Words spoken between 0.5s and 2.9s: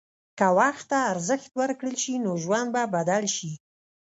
وخت ته ارزښت ورکړل شي، نو ژوند به